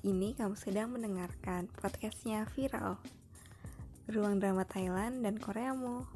[0.00, 2.96] Ini kamu sedang mendengarkan podcastnya Viral
[4.08, 6.08] Ruang Drama Thailand dan Koreamu.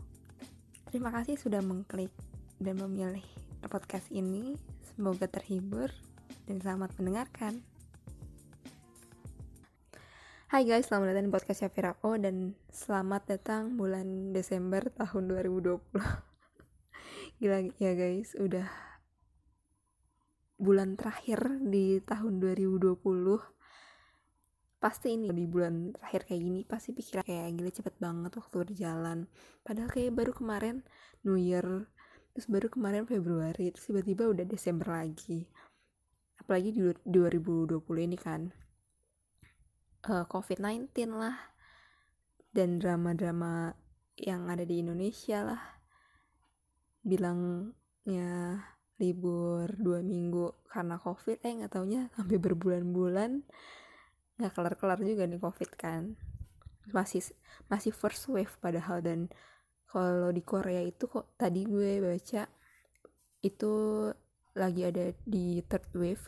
[0.89, 2.09] Terima kasih sudah mengklik
[2.57, 3.21] dan memilih
[3.69, 4.57] podcast ini.
[4.89, 5.93] Semoga terhibur
[6.49, 7.61] dan selamat mendengarkan.
[10.49, 15.77] Hai guys, selamat datang di podcastnya Virako dan selamat datang bulan Desember tahun 2020
[17.37, 18.65] Gila ya guys, udah
[20.57, 23.54] bulan terakhir di tahun 2020
[24.85, 29.19] pasti ini di bulan terakhir kayak gini pasti pikiran kayak gila cepet banget waktu berjalan
[29.65, 30.85] padahal kayak baru kemarin
[31.25, 31.89] New Year
[32.35, 35.47] terus baru kemarin Februari terus tiba-tiba udah Desember lagi.
[36.35, 37.79] Apalagi di 2020
[38.11, 38.51] ini kan.
[40.05, 41.39] Uh, eh, COVID-19 lah.
[42.51, 43.71] Dan drama-drama
[44.19, 45.63] yang ada di Indonesia lah.
[47.07, 48.59] Bilangnya
[48.99, 53.43] libur dua minggu karena covid eh nggak taunya sampai berbulan-bulan
[54.39, 56.19] nggak kelar-kelar juga nih covid kan.
[56.91, 57.25] Masih
[57.71, 59.31] masih first wave padahal dan
[59.89, 62.51] kalau di Korea itu kok tadi gue baca
[63.45, 63.73] itu
[64.59, 66.25] lagi ada di third wave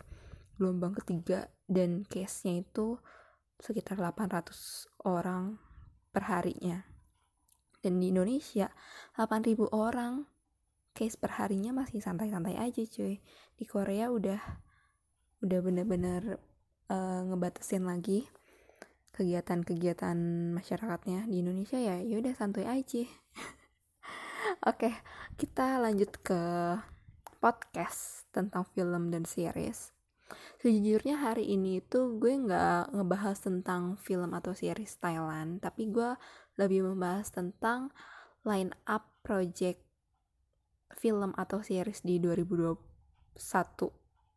[0.57, 2.97] gelombang ketiga dan case-nya itu
[3.61, 5.59] sekitar 800 orang
[6.13, 6.87] per harinya.
[7.81, 8.73] Dan di Indonesia
[9.15, 10.27] 8000 orang
[10.97, 13.21] case perharinya masih santai-santai aja cuy.
[13.53, 14.41] Di Korea udah
[15.45, 16.41] udah bener-bener
[16.91, 18.27] uh, ngebatasin lagi
[19.17, 20.17] kegiatan-kegiatan
[20.53, 23.05] masyarakatnya di Indonesia ya ya udah santai aja.
[24.71, 24.93] Oke
[25.41, 26.41] kita lanjut ke
[27.41, 29.97] podcast tentang film dan series.
[30.61, 36.19] Sejujurnya hari ini tuh gue nggak ngebahas tentang film atau series Thailand tapi gue
[36.61, 37.95] lebih membahas tentang
[38.43, 39.81] line up project
[40.99, 42.77] film atau series di 2021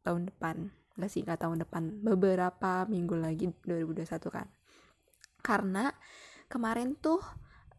[0.05, 2.03] tahun depan nggak sih nggak tahun depan.
[2.03, 4.47] Beberapa minggu lagi 2021 kan.
[5.39, 5.87] Karena
[6.51, 7.23] kemarin tuh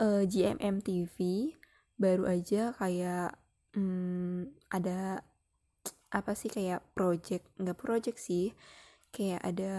[0.00, 1.16] uh, eh, GMM TV
[2.00, 3.36] baru aja kayak
[3.76, 5.20] hmm, ada
[6.10, 8.50] apa sih kayak project nggak project sih
[9.14, 9.74] kayak ada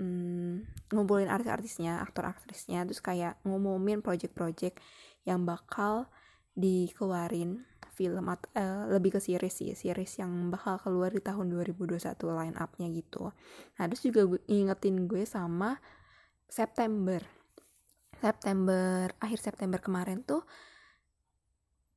[0.00, 0.64] hmm,
[0.94, 4.80] ngumpulin artis-artisnya aktor-aktrisnya terus kayak ngumumin project-project
[5.28, 6.08] yang bakal
[6.56, 7.64] dikeluarin
[8.00, 12.88] film uh, lebih ke series sih series yang bakal keluar di tahun 2021 line upnya
[12.88, 13.28] gitu.
[13.76, 15.76] Nah terus juga gue ingetin gue sama
[16.48, 17.20] September.
[18.16, 20.48] September akhir September kemarin tuh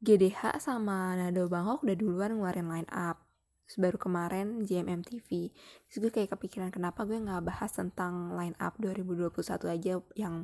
[0.03, 3.24] GDH sama Nado Bangkok udah duluan ngeluarin line up.
[3.63, 5.56] Terus baru kemarin JMM TV
[5.88, 9.40] Terus gue kayak kepikiran kenapa gue gak bahas tentang line up 2021
[9.72, 10.44] aja yang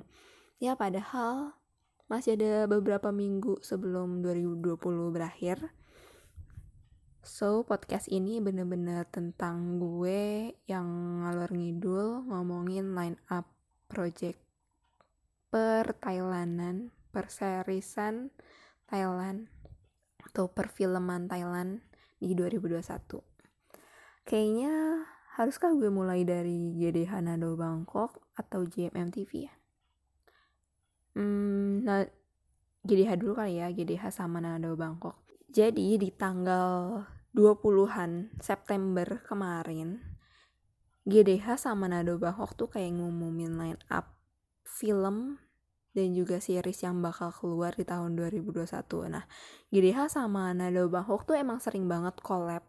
[0.63, 1.58] ya padahal
[2.09, 4.81] masih ada beberapa minggu sebelum 2020
[5.13, 5.69] berakhir.
[7.21, 10.89] So, podcast ini bener-bener tentang gue yang
[11.21, 13.45] ngalor ngidul ngomongin line up
[13.85, 14.41] project
[15.53, 18.33] per Thailandan, per serisan
[18.89, 19.45] Thailand
[20.25, 21.85] atau perfilman Thailand
[22.17, 23.21] di 2021.
[24.25, 25.05] Kayaknya
[25.37, 29.58] haruskah gue mulai dari GD Hanado Bangkok atau JMM TV ya?
[31.17, 32.05] Hmm, nah,
[32.85, 35.19] GDH dulu kali ya, GDH sama Nado Bangkok.
[35.49, 37.03] Jadi di tanggal
[37.33, 39.97] 20-an September kemarin,
[41.09, 44.13] GDH sama Nado Bangkok tuh kayak ngumumin line up
[44.63, 45.41] film
[45.97, 49.09] dan juga series yang bakal keluar di tahun 2021.
[49.09, 49.25] Nah,
[49.73, 52.61] GDH sama Nado Bangkok tuh emang sering banget collab,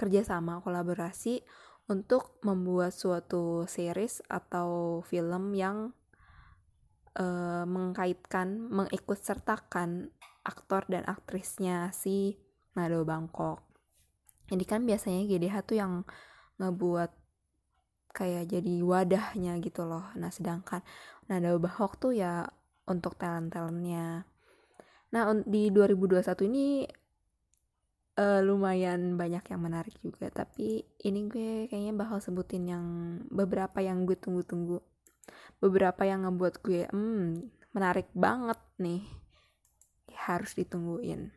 [0.00, 1.44] kerjasama, kolaborasi
[1.86, 5.92] untuk membuat suatu series atau film yang
[7.18, 10.12] uh, mengkaitkan mengikut sertakan
[10.42, 12.36] aktor dan aktrisnya si
[12.74, 13.62] Nado Bangkok.
[14.50, 15.92] Jadi kan biasanya GDH tuh yang
[16.60, 17.10] ngebuat
[18.12, 20.12] kayak jadi wadahnya gitu loh.
[20.18, 20.84] Nah sedangkan
[21.28, 22.44] Nado Bangkok tuh ya
[22.88, 24.26] untuk talent-talentnya.
[25.12, 26.66] Nah di 2021 ini
[28.18, 30.28] uh, lumayan banyak yang menarik juga.
[30.28, 32.86] Tapi ini gue kayaknya bakal sebutin yang
[33.32, 34.91] beberapa yang gue tunggu-tunggu
[35.62, 39.02] beberapa yang ngebuat gue hmm menarik banget nih
[40.12, 41.32] harus ditungguin.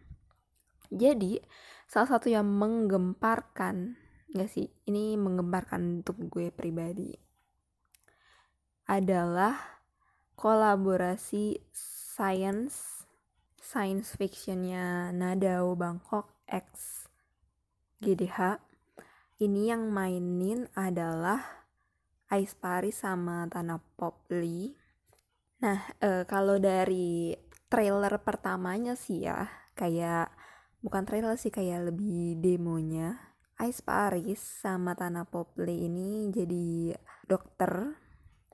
[0.91, 1.39] Jadi
[1.87, 3.95] salah satu yang menggemparkan
[4.35, 7.15] gak sih ini menggemparkan untuk gue pribadi
[8.85, 9.55] adalah
[10.35, 13.07] kolaborasi science
[13.57, 17.07] science fictionnya Nadao Bangkok X
[18.03, 18.59] GDH
[19.41, 21.64] ini yang mainin adalah
[22.33, 23.77] Ice Paris sama Tanah
[24.33, 24.73] Lee.
[25.61, 27.37] Nah, e, kalau dari
[27.69, 29.45] trailer pertamanya sih ya,
[29.77, 30.33] kayak
[30.81, 33.35] bukan trailer sih kayak lebih demonya.
[33.55, 36.91] Ais Paris sama Tana Popli ini jadi
[37.23, 37.95] dokter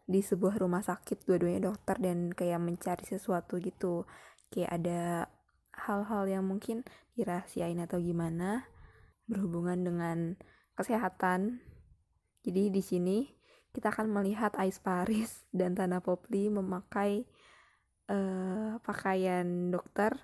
[0.05, 4.05] di sebuah rumah sakit dua-duanya dokter dan kayak mencari sesuatu gitu
[4.53, 5.25] kayak ada
[5.73, 6.85] hal-hal yang mungkin
[7.17, 8.69] dirahasiain atau gimana
[9.25, 10.17] berhubungan dengan
[10.77, 11.65] kesehatan
[12.45, 13.17] jadi di sini
[13.71, 17.23] kita akan melihat Ais Paris dan Tana Popli memakai
[18.11, 20.15] uh, pakaian dokter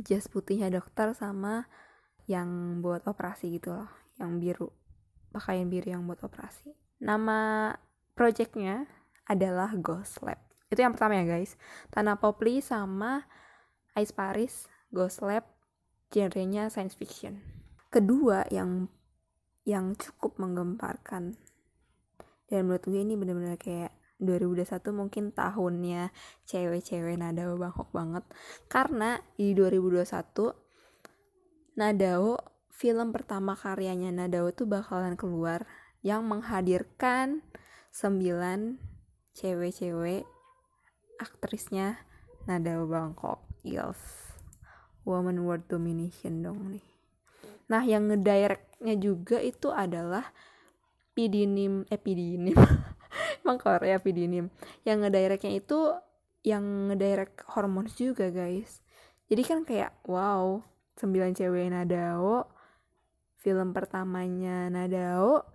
[0.00, 1.68] jas putihnya dokter sama
[2.24, 4.72] yang buat operasi gitu loh yang biru
[5.32, 6.76] pakaian biru yang buat operasi.
[7.00, 7.72] Nama
[8.12, 8.86] projectnya
[9.26, 10.38] adalah Ghost Lab.
[10.68, 11.56] Itu yang pertama ya guys.
[11.88, 13.24] Tanah Popli sama
[13.96, 15.48] Ice Paris Ghost Lab
[16.12, 17.40] genrenya science fiction.
[17.88, 18.88] Kedua yang
[19.64, 21.40] yang cukup menggemparkan
[22.52, 26.12] dan menurut gue ini bener-bener kayak 2021 mungkin tahunnya
[26.44, 28.28] cewek-cewek Nadao Bangkok banget.
[28.68, 32.36] Karena di 2021 Nadao
[32.68, 35.64] film pertama karyanya Nadao tuh bakalan keluar
[36.04, 37.40] yang menghadirkan
[37.88, 38.76] sembilan
[39.32, 40.28] cewek-cewek
[41.16, 42.04] aktrisnya
[42.44, 43.40] Nadao Bangkok.
[43.64, 43.96] Yes
[45.08, 46.84] Woman World Domination dong nih.
[47.72, 50.28] Nah yang ngedirectnya juga itu adalah
[51.12, 52.56] Pidinim Eh Pidinim
[53.44, 54.48] Emang Korea Pidinim
[54.84, 55.92] Yang ngedirectnya itu
[56.42, 58.82] Yang ngedirect hormones juga guys.
[59.30, 60.58] Jadi kan kayak wow
[60.98, 62.50] sembilan cewek Nadao
[63.38, 65.52] film pertamanya Nadao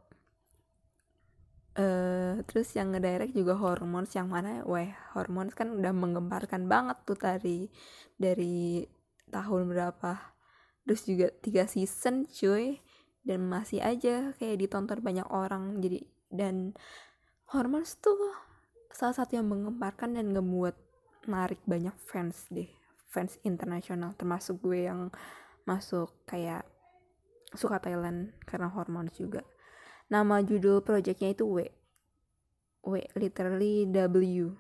[1.78, 7.14] Uh, terus yang ngedirect juga hormones yang mana weh hormones kan udah menggemparkan banget tuh
[7.14, 7.70] tadi
[8.18, 8.82] dari
[9.30, 10.34] tahun berapa.
[10.90, 12.82] Terus juga tiga season cuy
[13.28, 15.84] dan masih aja kayak ditonton banyak orang.
[15.84, 16.72] Jadi dan
[17.52, 18.16] hormones tuh
[18.96, 20.76] salah satu yang menggemparkan dan ngebuat
[21.28, 22.72] narik banyak fans deh.
[23.12, 25.12] Fans internasional termasuk gue yang
[25.68, 26.64] masuk kayak
[27.52, 29.44] suka Thailand karena hormon juga.
[30.08, 31.68] Nama judul projectnya itu W.
[32.88, 34.56] W literally W.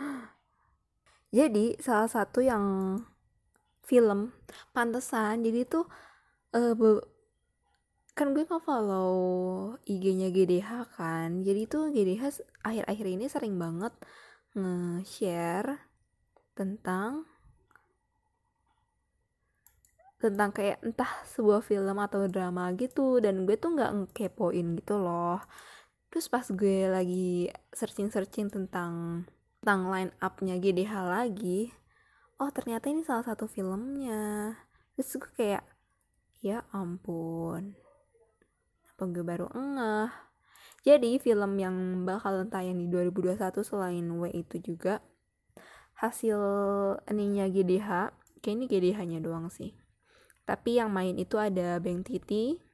[1.36, 2.64] Jadi salah satu yang
[3.86, 4.34] film
[4.74, 5.86] pantesan jadi tuh
[6.58, 6.74] uh,
[8.16, 9.12] kan gue follow
[9.84, 11.44] IG-nya GDH kan.
[11.44, 13.92] Jadi tuh GDH akhir-akhir ini sering banget
[14.56, 15.84] nge-share
[16.56, 17.28] tentang
[20.16, 23.20] tentang kayak entah sebuah film atau drama gitu.
[23.20, 25.44] Dan gue tuh nggak ngekepoin gitu loh.
[26.08, 29.28] Terus pas gue lagi searching searching tentang
[29.60, 31.74] tentang line upnya GDH lagi
[32.40, 34.56] oh ternyata ini salah satu filmnya.
[34.96, 35.64] Terus gue kayak
[36.40, 37.85] ya ampun
[38.98, 40.08] gue baru engah.
[40.86, 45.04] Jadi film yang bakal tayang di 2021 selain W itu juga
[46.00, 46.38] hasil
[47.10, 49.76] ininya GDH kayak ini GDH nya doang sih.
[50.46, 52.66] Tapi yang main itu ada Bang Titi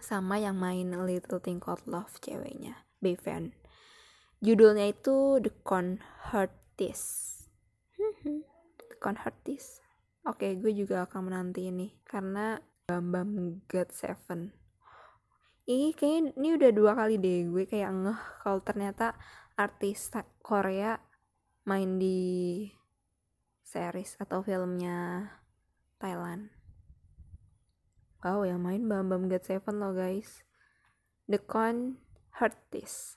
[0.00, 3.52] sama yang main Little Thing Called Love ceweknya Bevan
[4.40, 7.00] judulnya itu The Convertis
[8.80, 9.84] The Convertis
[10.24, 12.56] oke okay, gue juga akan menanti ini karena
[12.88, 13.30] Bam Bam
[13.68, 14.59] God Seven
[15.70, 19.14] ini kayaknya ini udah dua kali deh gue kayak ngeh kalau ternyata
[19.54, 20.10] artis
[20.42, 20.98] Korea
[21.62, 22.66] main di
[23.62, 25.30] series atau filmnya
[26.02, 26.50] Thailand.
[28.20, 30.42] Wow, yang main Bam Bam Get Seven loh guys.
[31.30, 32.02] The Con
[32.34, 33.14] Hurtis.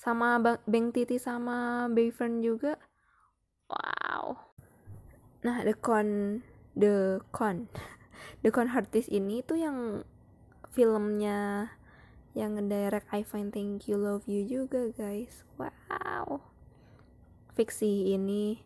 [0.00, 2.80] Sama Bang, Bang Titi sama Bayfern juga.
[3.68, 4.40] Wow.
[5.44, 6.40] Nah, The Con
[6.72, 7.68] The Con
[8.42, 10.08] The Con Hurtis ini tuh yang
[10.74, 11.70] filmnya
[12.34, 15.46] yang ngedirect I Find Thank You Love You juga guys.
[15.54, 16.42] Wow.
[17.54, 18.58] Fiksi ini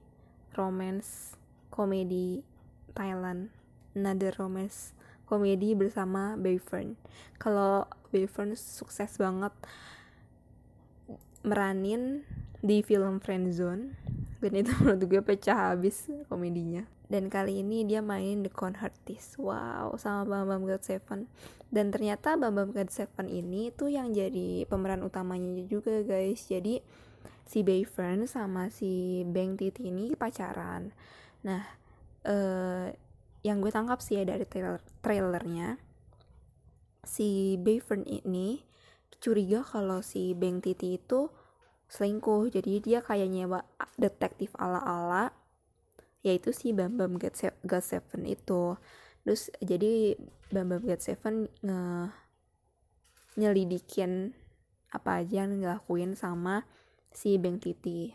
[0.57, 1.37] romance
[1.69, 2.41] komedi
[2.97, 3.53] Thailand
[3.93, 4.97] another romance
[5.29, 6.97] komedi bersama Bayfern
[7.37, 9.53] kalau Bayfern sukses banget
[11.45, 12.25] meranin
[12.59, 13.95] di film Friendzone.
[14.39, 16.87] Dan itu menurut gue pecah habis komedinya.
[17.09, 21.25] Dan kali ini dia main The Con Artist wow sama Bam Bam God Seven
[21.73, 26.45] dan ternyata Bam Bam God Seven ini tuh yang jadi pemeran utamanya juga guys.
[26.45, 26.85] Jadi
[27.49, 30.93] si Bayfern sama si Bang Titi ini pacaran.
[31.49, 31.65] Nah
[32.29, 32.93] uh,
[33.41, 35.81] yang gue tangkap sih ya dari trailer trailernya
[37.09, 38.61] si Bayfern ini
[39.17, 41.33] curiga kalau si Bang Titi itu
[41.89, 42.53] selingkuh.
[42.53, 43.65] Jadi dia kayak nyewa
[43.97, 45.33] detektif ala-ala
[46.27, 48.77] yaitu si Bam Bam Get, God Seven itu.
[49.25, 50.19] Terus jadi
[50.53, 52.13] Bam Bam Get Seven nge
[53.39, 54.35] nyelidikin
[54.91, 56.67] apa aja yang ngelakuin sama
[57.15, 58.13] si Bang Titi.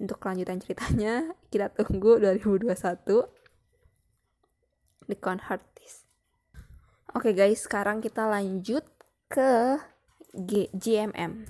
[0.00, 2.70] Untuk kelanjutan ceritanya kita tunggu 2021
[5.06, 6.08] The Con Artist.
[7.12, 8.88] Oke okay guys, sekarang kita lanjut
[9.28, 9.76] ke
[10.32, 11.44] G GMM.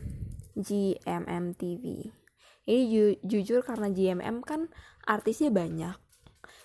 [0.56, 2.10] GMM TV.
[2.62, 4.70] Ini ju jujur karena GMM kan
[5.06, 5.96] artisnya banyak.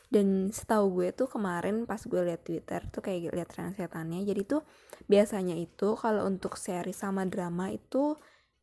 [0.07, 4.23] Dan setahu gue tuh kemarin pas gue liat Twitter tuh kayak liat translatannya.
[4.23, 4.63] Jadi tuh
[5.09, 8.15] biasanya itu kalau untuk seri sama drama itu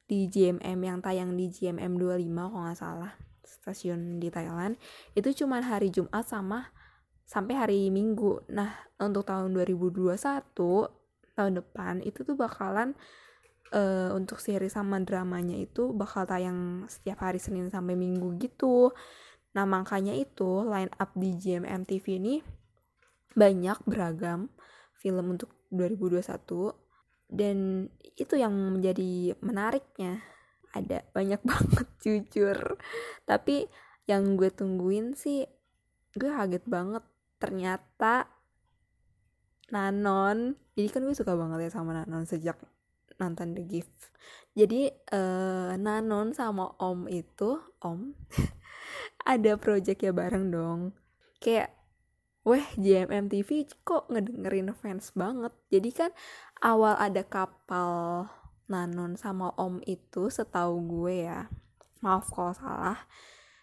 [0.04, 3.12] di GMM yang tayang di GMM 25 kalau nggak salah
[3.44, 4.76] stasiun di Thailand
[5.16, 6.68] itu cuma hari Jumat sama
[7.24, 8.44] sampai hari Minggu.
[8.52, 10.12] Nah, untuk tahun 2021
[11.34, 12.94] tahun depan itu tuh bakalan
[13.74, 18.94] uh, untuk seri sama dramanya itu bakal tayang setiap hari Senin sampai Minggu gitu.
[19.58, 22.34] Nah, makanya itu line up di GMM TV ini
[23.34, 24.50] banyak beragam
[24.94, 26.70] film untuk 2021
[27.34, 30.22] dan itu yang menjadi menariknya.
[30.74, 32.78] Ada banyak banget jujur.
[33.26, 33.66] Tapi
[34.06, 35.42] yang gue tungguin sih
[36.14, 37.02] gue kaget banget.
[37.42, 38.30] Ternyata
[39.74, 42.58] Nanon jadi kan gue suka banget ya sama Nanon sejak
[43.18, 44.14] nonton The Gift.
[44.54, 48.14] Jadi uh, Nanon sama Om itu Om
[49.32, 50.80] ada project ya bareng dong.
[51.42, 51.74] Kayak
[52.44, 55.52] weh JMM TV kok ngedengerin fans banget?
[55.68, 56.10] Jadi kan
[56.62, 58.26] awal ada kapal
[58.70, 61.52] Nanon sama Om itu setahu gue ya
[62.04, 63.00] maaf kalau salah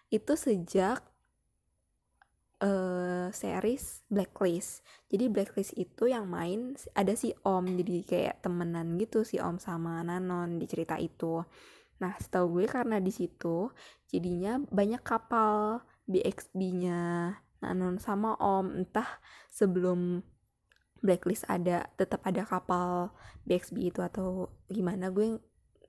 [0.10, 1.06] itu sejak
[2.62, 4.86] uh, series Blacklist.
[5.10, 10.06] Jadi Blacklist itu yang main ada si Om jadi kayak temenan gitu si Om sama
[10.06, 11.42] Nanon di cerita itu.
[12.02, 13.70] Nah, setahu gue karena di situ
[14.10, 19.22] jadinya banyak kapal BXB-nya Nanon sama Om entah
[19.54, 20.22] sebelum
[21.02, 23.10] Blacklist ada tetap ada kapal
[23.50, 25.42] BXB itu atau gimana gue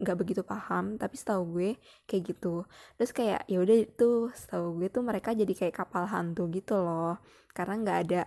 [0.02, 1.70] nggak begitu paham tapi setahu gue
[2.10, 2.66] kayak gitu.
[2.98, 7.22] Terus kayak ya udah itu setahu gue tuh mereka jadi kayak kapal hantu gitu loh.
[7.54, 8.22] Karena nggak ada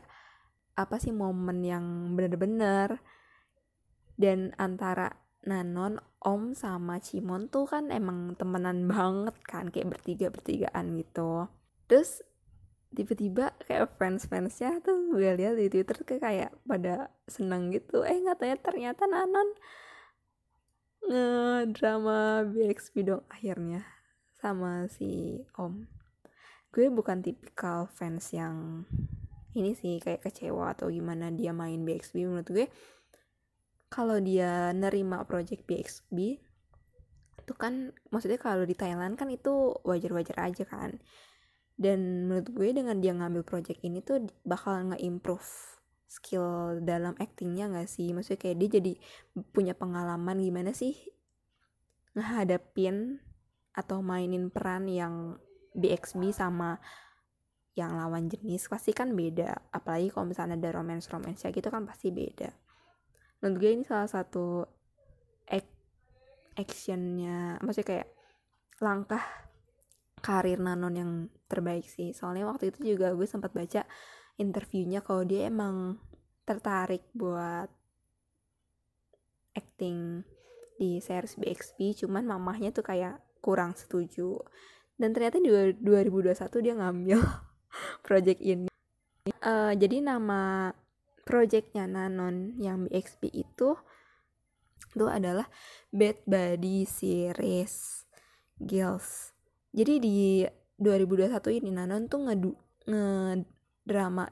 [0.79, 3.03] apa sih momen yang bener-bener.
[4.15, 5.11] Dan antara
[5.45, 11.51] Nanon, Om sama Cimon tuh kan emang temenan banget kan kayak bertiga bertigaan gitu.
[11.85, 12.23] Terus
[12.95, 18.07] tiba-tiba kayak fans-fansnya tuh gue lihat di Twitter kayak pada seneng gitu.
[18.07, 19.51] Eh nggak ternyata Nanon
[21.05, 23.85] ngedrama BXB dong akhirnya
[24.41, 25.85] sama si Om.
[26.73, 28.83] Gue bukan tipikal fans yang
[29.55, 32.65] ini sih kayak kecewa atau gimana dia main BXB menurut gue
[33.87, 36.41] kalau dia nerima project BXB
[37.45, 40.97] itu kan maksudnya kalau di Thailand kan itu wajar-wajar aja kan.
[41.77, 45.74] Dan menurut gue dengan dia ngambil project ini tuh bakal nge-improve
[46.05, 48.13] skill dalam actingnya gak sih?
[48.13, 48.93] Maksudnya kayak dia jadi
[49.51, 50.95] punya pengalaman gimana sih
[52.15, 53.19] ngehadapin
[53.75, 55.35] atau mainin peran yang
[55.75, 56.79] BXB sama
[57.75, 58.71] yang lawan jenis?
[58.71, 59.73] Pasti kan beda.
[59.73, 62.49] Apalagi kalau misalnya ada romance romance ya gitu kan pasti beda.
[63.43, 64.63] Menurut gue ini salah satu
[65.51, 65.69] act
[66.55, 68.07] actionnya maksudnya kayak
[68.79, 69.21] langkah
[70.25, 71.11] karir Nanon yang
[71.45, 72.15] terbaik sih.
[72.15, 73.85] Soalnya waktu itu juga gue sempat baca
[74.35, 75.99] interviewnya kalau dia emang
[76.45, 77.71] tertarik buat
[79.55, 80.21] acting
[80.75, 84.39] di series BXP cuman mamahnya tuh kayak kurang setuju.
[84.95, 87.19] Dan ternyata di 2021 dia ngambil
[88.07, 88.71] project ini.
[89.41, 90.71] Uh, jadi nama
[91.25, 93.75] projectnya Nanon yang BXP itu
[94.95, 95.51] itu adalah
[95.91, 98.07] Bad Body Series
[98.55, 99.35] Girls.
[99.75, 100.19] Jadi di
[100.79, 102.35] 2021 ini Nanon tuh nge,
[102.87, 103.05] nge
[103.85, 104.27] drama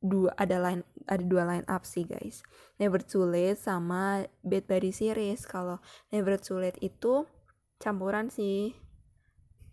[0.00, 2.40] dua ada line ada dua line up sih guys.
[2.80, 5.44] Never Too Late sama Bad Body Series.
[5.44, 5.80] Kalau
[6.12, 7.28] Never Too Late itu
[7.80, 8.72] campuran sih.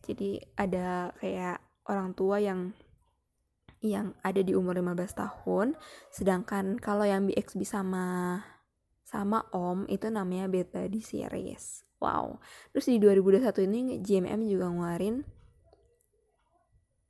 [0.03, 2.75] Jadi ada kayak orang tua yang
[3.84, 5.67] yang ada di umur 15 tahun.
[6.12, 8.41] Sedangkan kalau yang BXB sama
[9.07, 11.88] sama Om itu namanya Bad Body Series.
[12.03, 12.43] Wow.
[12.75, 15.24] Terus di 2021 ini GMM juga ngeluarin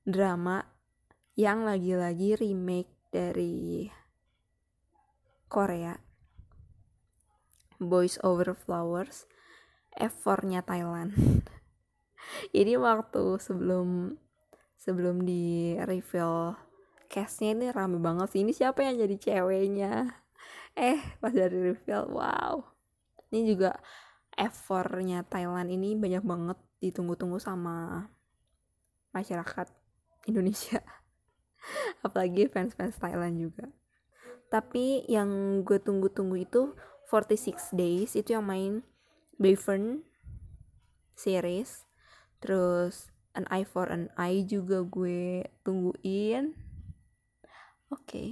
[0.07, 0.76] drama
[1.37, 3.85] yang lagi-lagi remake dari
[5.45, 5.93] Korea.
[7.77, 9.29] Boys Over Flowers
[9.93, 11.13] F4-nya Thailand.
[12.57, 14.17] Jadi waktu sebelum
[14.81, 16.57] sebelum di reveal
[17.05, 18.41] castnya ini rame banget sih.
[18.41, 19.93] Ini siapa yang jadi ceweknya?
[20.77, 22.61] Eh pas dari reveal wow.
[23.33, 23.73] Ini juga
[24.37, 28.05] F4-nya Thailand ini banyak banget ditunggu-tunggu sama
[29.09, 29.73] masyarakat
[30.29, 30.77] Indonesia
[32.05, 33.67] apalagi fans-fans Thailand juga.
[34.47, 36.71] Tapi yang gue tunggu-tunggu itu
[37.11, 38.83] 46 Days itu yang main
[39.35, 40.07] Bayfern
[41.15, 41.83] series.
[42.39, 46.55] Terus An Eye for an Eye juga gue tungguin.
[47.87, 48.03] Oke.
[48.03, 48.29] Okay.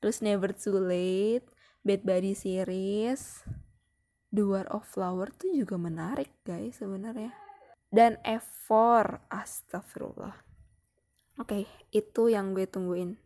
[0.00, 1.44] terus Never Too Late
[1.84, 3.44] Bad Buddy series
[4.32, 7.36] The War of Flower tuh juga menarik guys sebenarnya.
[7.92, 10.49] Dan F4 astagfirullah
[11.40, 11.64] oke okay,
[11.96, 13.16] itu yang gue tungguin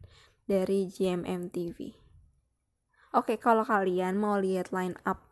[0.47, 1.91] dari GMM TV
[3.13, 5.27] oke okay, kalau kalian mau lihat line up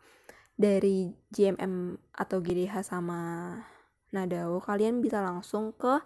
[0.58, 3.54] dari GMM atau GDH sama
[4.12, 6.02] Nadao kalian bisa langsung ke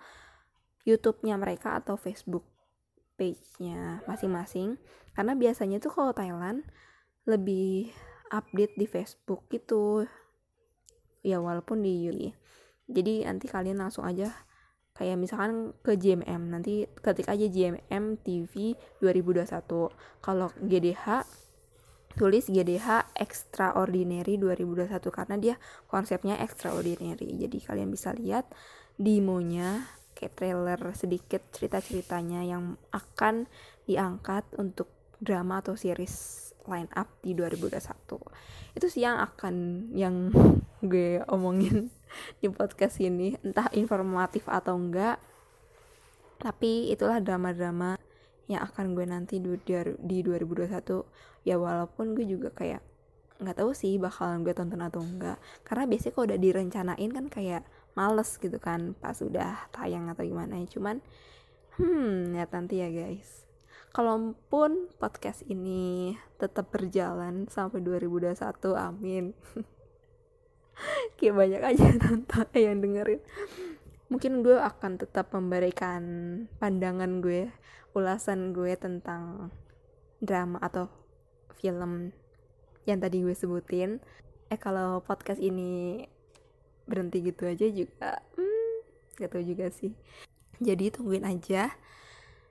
[0.87, 2.47] YouTube-nya mereka atau Facebook
[3.19, 4.79] page-nya masing-masing.
[5.19, 6.63] Karena biasanya tuh kalau Thailand
[7.27, 7.91] lebih
[8.31, 10.07] update di Facebook gitu.
[11.27, 12.31] Ya walaupun di UI
[12.87, 14.31] jadi nanti kalian langsung aja
[14.97, 18.75] kayak misalkan ke GMM nanti ketik aja GMM TV
[19.05, 19.45] 2021
[20.25, 21.25] kalau GDH
[22.17, 27.37] tulis GDH Extraordinary 2021 karena dia konsepnya extraordinary.
[27.37, 28.49] Jadi kalian bisa lihat
[28.97, 29.85] demonya
[30.17, 33.45] kayak trailer sedikit cerita-ceritanya yang akan
[33.85, 34.89] diangkat untuk
[35.21, 40.29] drama atau series line up di 2021 itu sih yang akan yang
[40.93, 41.89] gue omongin
[42.41, 43.35] di podcast ini.
[43.41, 45.17] Entah informatif atau enggak
[46.37, 47.97] tapi itulah drama-drama
[48.45, 49.57] yang akan gue nanti di,
[50.05, 50.69] di 2021
[51.49, 52.85] ya walaupun gue juga kayak
[53.41, 55.41] nggak tahu sih bakalan gue tonton atau enggak.
[55.65, 57.63] Karena biasanya kalau udah direncanain kan kayak
[57.97, 60.69] males gitu kan pas udah tayang atau gimana ya.
[60.69, 61.01] Cuman
[61.81, 63.46] hmm ya nanti ya guys
[63.97, 68.37] kalaupun podcast ini tetap berjalan sampai 2021
[68.77, 69.33] amin.
[71.17, 73.25] Kayak banyak aja nonton yang dengerin.
[74.13, 76.05] Mungkin gue akan tetap memberikan
[76.61, 77.49] pandangan gue
[77.97, 79.49] ulasan gue tentang
[80.21, 80.93] drama atau
[81.57, 82.13] film
[82.85, 84.05] yang tadi gue sebutin.
[84.53, 86.05] Eh kalau podcast ini
[86.85, 89.97] berhenti gitu aja juga hmm, gak tau juga sih.
[90.61, 91.73] Jadi tungguin aja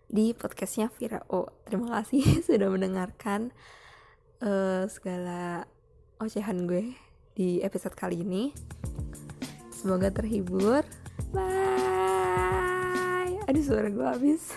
[0.09, 1.25] di podcastnya Vira.
[1.29, 3.51] O terima kasih sudah mendengarkan
[4.41, 5.67] uh, segala
[6.21, 6.95] ocehan gue
[7.35, 8.55] di episode kali ini.
[9.73, 10.85] Semoga terhibur.
[11.35, 13.37] Bye.
[13.45, 14.55] Aduh suara gue habis